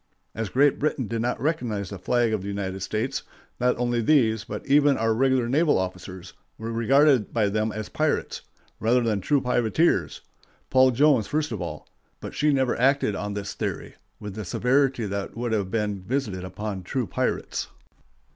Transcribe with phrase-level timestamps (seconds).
[0.33, 3.21] As Great Britain did not recognize the flag of the United States,
[3.59, 8.41] not only these, but even our regular naval officers, were regarded by them as pirates,
[8.79, 11.87] rather than true privateers—Paul Jones first of all;
[12.19, 16.43] but she never acted on this theory with the severity that would have been visited
[16.43, 17.67] upon true pirates.